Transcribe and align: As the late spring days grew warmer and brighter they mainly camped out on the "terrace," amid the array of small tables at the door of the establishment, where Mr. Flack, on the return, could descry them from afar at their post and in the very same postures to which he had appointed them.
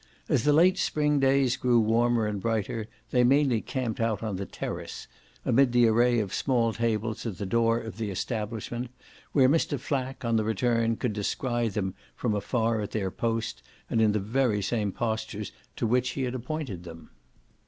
As 0.27 0.45
the 0.45 0.51
late 0.51 0.79
spring 0.79 1.19
days 1.19 1.55
grew 1.57 1.79
warmer 1.79 2.25
and 2.25 2.41
brighter 2.41 2.87
they 3.11 3.23
mainly 3.23 3.61
camped 3.61 3.99
out 3.99 4.23
on 4.23 4.37
the 4.37 4.47
"terrace," 4.47 5.07
amid 5.45 5.73
the 5.73 5.85
array 5.87 6.17
of 6.19 6.33
small 6.33 6.73
tables 6.73 7.23
at 7.27 7.37
the 7.37 7.45
door 7.45 7.77
of 7.79 7.99
the 7.99 8.09
establishment, 8.09 8.89
where 9.31 9.47
Mr. 9.47 9.79
Flack, 9.79 10.25
on 10.25 10.37
the 10.37 10.43
return, 10.43 10.95
could 10.95 11.13
descry 11.13 11.67
them 11.67 11.93
from 12.15 12.33
afar 12.33 12.81
at 12.81 12.89
their 12.89 13.11
post 13.11 13.61
and 13.91 14.01
in 14.01 14.11
the 14.11 14.19
very 14.19 14.63
same 14.63 14.91
postures 14.91 15.51
to 15.75 15.85
which 15.85 16.09
he 16.17 16.23
had 16.23 16.33
appointed 16.33 16.81
them. 16.83 17.11